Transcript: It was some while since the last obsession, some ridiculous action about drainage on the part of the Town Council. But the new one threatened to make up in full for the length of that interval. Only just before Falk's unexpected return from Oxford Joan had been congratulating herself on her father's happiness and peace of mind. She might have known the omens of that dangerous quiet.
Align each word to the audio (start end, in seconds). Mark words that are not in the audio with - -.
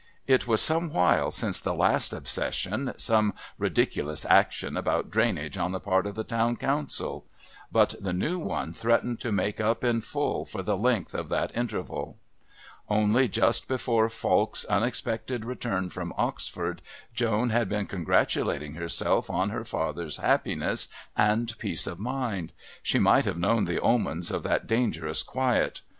It 0.25 0.47
was 0.47 0.61
some 0.63 0.91
while 0.91 1.29
since 1.29 1.61
the 1.61 1.75
last 1.75 2.11
obsession, 2.11 2.93
some 2.97 3.35
ridiculous 3.59 4.25
action 4.25 4.75
about 4.75 5.11
drainage 5.11 5.59
on 5.59 5.73
the 5.73 5.79
part 5.79 6.07
of 6.07 6.15
the 6.15 6.23
Town 6.23 6.55
Council. 6.55 7.23
But 7.71 7.93
the 7.99 8.11
new 8.11 8.39
one 8.39 8.73
threatened 8.73 9.19
to 9.19 9.31
make 9.31 9.61
up 9.61 9.83
in 9.83 10.01
full 10.01 10.43
for 10.43 10.63
the 10.63 10.75
length 10.75 11.13
of 11.13 11.29
that 11.29 11.55
interval. 11.55 12.17
Only 12.89 13.27
just 13.27 13.67
before 13.67 14.09
Falk's 14.09 14.65
unexpected 14.65 15.45
return 15.45 15.87
from 15.89 16.15
Oxford 16.17 16.81
Joan 17.13 17.51
had 17.51 17.69
been 17.69 17.85
congratulating 17.85 18.73
herself 18.73 19.29
on 19.29 19.51
her 19.51 19.63
father's 19.63 20.17
happiness 20.17 20.87
and 21.15 21.53
peace 21.59 21.85
of 21.85 21.99
mind. 21.99 22.53
She 22.81 22.97
might 22.97 23.25
have 23.25 23.37
known 23.37 23.65
the 23.65 23.79
omens 23.79 24.31
of 24.31 24.41
that 24.41 24.65
dangerous 24.65 25.21
quiet. 25.21 25.83